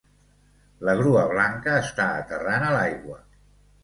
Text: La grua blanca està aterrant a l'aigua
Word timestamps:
La 0.87 0.95
grua 1.01 1.25
blanca 1.31 1.75
està 1.81 2.07
aterrant 2.21 2.65
a 2.71 2.73
l'aigua 2.77 3.19